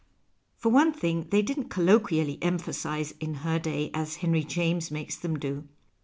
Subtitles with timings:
[0.57, 5.37] For one thing, they didn't colloquially emphasize in her day as Henry James makes them
[5.37, 5.67] do.